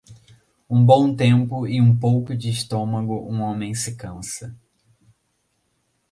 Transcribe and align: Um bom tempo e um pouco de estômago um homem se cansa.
Um 0.67 0.83
bom 0.83 1.15
tempo 1.15 1.67
e 1.67 1.79
um 1.79 1.95
pouco 1.95 2.35
de 2.35 2.49
estômago 2.49 3.31
um 3.31 3.39
homem 3.41 3.75
se 3.75 3.95
cansa. 3.95 4.57